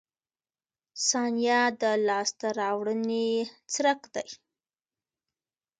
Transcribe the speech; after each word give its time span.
•ثانیه 1.07 1.61
د 1.81 1.83
لاسته 2.07 2.47
راوړنې 2.59 3.27
څرک 3.73 4.01
دی. 4.15 4.29